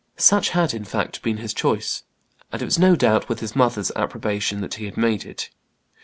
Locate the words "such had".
0.17-0.73